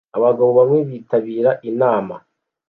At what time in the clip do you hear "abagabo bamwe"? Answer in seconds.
0.17-0.79